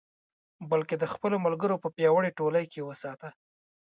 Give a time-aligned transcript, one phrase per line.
[0.71, 3.29] بلکې د خپلو ملګرو په پیاوړې ټولۍ کې یې وساته.